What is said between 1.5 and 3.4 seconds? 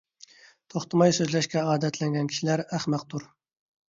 ئادەتلەنگەن كىشىلەر ئەخمەقتۇر.